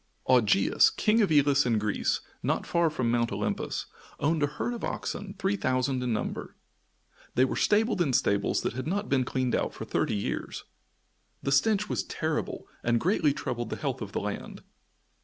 [0.27, 3.85] Augeas, King of Elis, in Greece, not far from Mount Olympus,
[4.19, 6.55] owned a herd of oxen 3,000 in number.
[7.35, 10.63] They were stabled in stables that had not been cleaned out for thirty years.
[11.43, 14.63] The stench was terrible and greatly troubled the health of the land.